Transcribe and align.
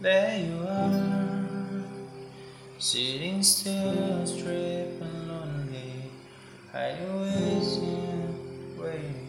There 0.00 0.38
you 0.38 0.64
are, 0.64 1.82
sitting 2.78 3.42
still, 3.42 4.24
straight 4.24 4.94
and 5.00 5.28
lonely, 5.28 6.04
hiding, 6.70 7.20
waiting, 7.20 8.78
waiting. 8.78 9.28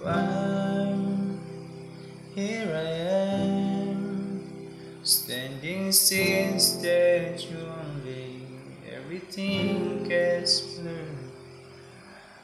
While 0.00 1.40
here 2.36 2.70
I 2.72 2.90
am, 3.88 4.70
standing 5.02 5.90
still, 5.90 6.60
statue 6.60 7.66
only, 7.66 8.46
everything 8.94 10.04
gets 10.08 10.60
blurred. 10.60 11.18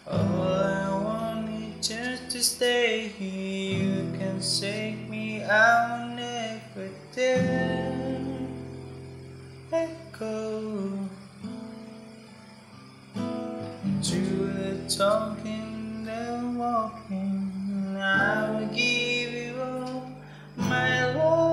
All 0.09 0.43
I 0.43 0.89
want 0.91 1.49
is 1.49 1.89
just 1.89 2.31
to 2.31 2.43
stay 2.43 3.07
here. 3.07 3.85
You 3.85 4.19
can 4.19 4.43
shake 4.43 5.09
me 5.09 5.45
out, 5.45 6.14
dare 7.15 8.19
let 9.71 9.91
go. 10.19 11.09
To 14.03 14.19
the 14.21 14.71
talking, 14.89 16.05
the 16.05 16.55
walking, 16.59 17.97
I 17.97 18.51
will 18.51 18.67
give 18.75 19.33
you 19.33 19.55
all 19.63 20.03
my 20.57 21.15
love. 21.15 21.45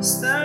Start 0.00 0.37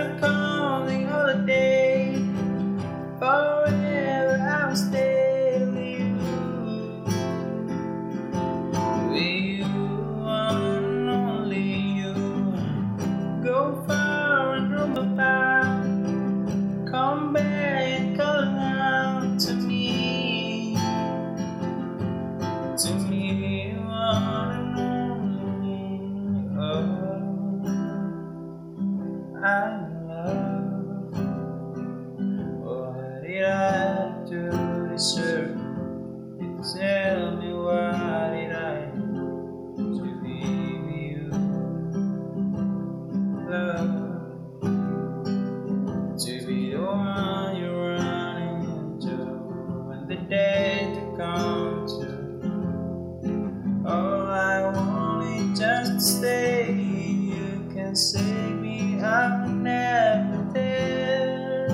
stay. 56.03 56.73
You 56.73 57.69
can 57.73 57.95
save 57.95 58.55
me. 58.57 59.01
I'm 59.01 59.63
never 59.63 60.51
there. 60.53 61.67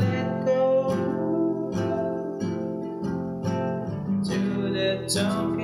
Let 0.00 0.44
go 0.44 0.94
to 4.24 4.38
the 4.72 5.08
talking 5.08 5.55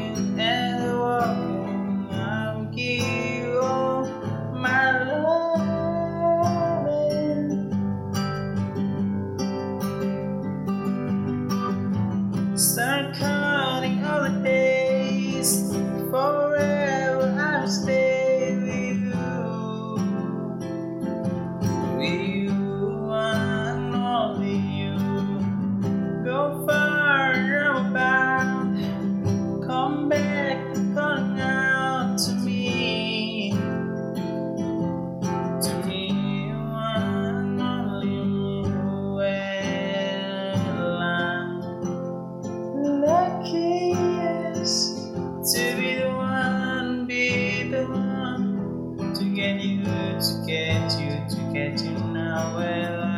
the 47.73 47.87
one 47.87 49.15
to 49.15 49.25
get 49.35 49.63
you, 49.63 49.83
to 49.83 50.45
get 50.47 50.93
you, 51.01 51.11
to 51.31 51.53
get 51.55 51.83
you 51.83 51.93
now. 52.13 52.55
Well, 52.55 53.12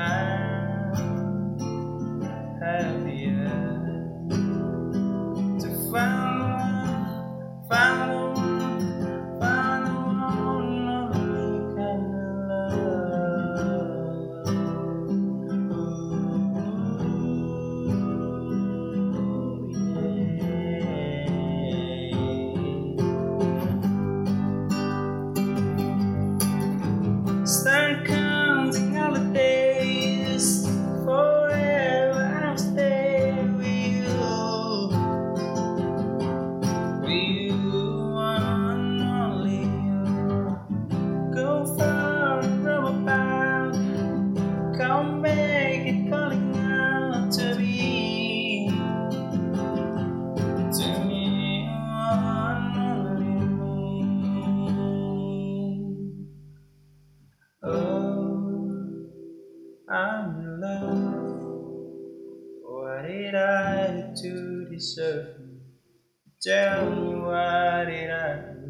Start 27.45 28.07
counting 28.07 28.97
all 28.97 29.13
the 29.13 29.21
days. 29.35 30.67
Forever 31.05 32.41
I'll 32.43 32.57
stay 32.57 33.35
with 33.59 33.67
you. 33.67 34.89
With 37.03 37.11
you 37.11 38.19
and 38.19 39.03
only 39.03 39.61
you. 39.61 40.59
Go 41.35 41.67
far 41.77 41.94
Do 64.79 65.03
you? 65.03 65.61
Tell 66.41 66.91
me 66.91 67.15
what 67.15 67.87
did 67.87 68.11
I 68.11 68.64